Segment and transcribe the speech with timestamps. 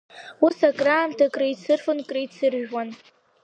[0.45, 2.89] Ус акыраамҭа креицырфон, креицыржәуан.